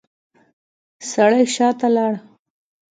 [1.11, 2.13] سړی شاته لاړ.